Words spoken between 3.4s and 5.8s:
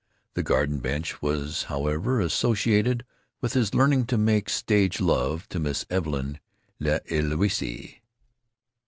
his learning to make stage love to